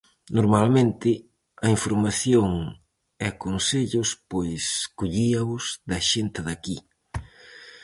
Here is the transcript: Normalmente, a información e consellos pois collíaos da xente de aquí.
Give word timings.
Normalmente, 0.37 1.09
a 1.65 1.67
información 1.75 2.49
e 3.27 3.29
consellos 3.43 4.09
pois 4.31 4.63
collíaos 4.99 5.63
da 5.89 5.99
xente 6.09 6.39
de 6.45 6.51
aquí. 6.55 6.77